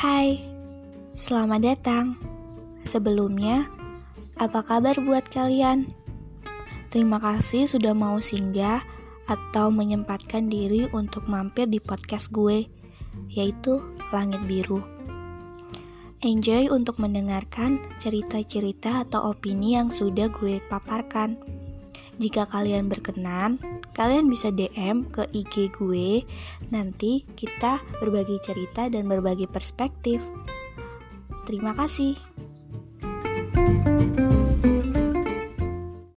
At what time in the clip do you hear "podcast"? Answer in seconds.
11.84-12.32